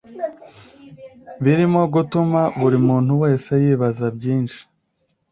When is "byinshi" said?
4.17-4.59